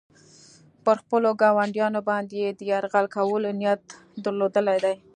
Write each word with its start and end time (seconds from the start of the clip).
پر 0.83 0.95
خپلو 1.03 1.29
ګاونډیانو 1.41 2.01
باندې 2.09 2.35
یې 2.43 2.49
د 2.57 2.59
یرغل 2.71 3.05
کولو 3.15 3.49
نیت 3.59 3.81
درلودلی 4.23 4.77
دی. 4.83 4.95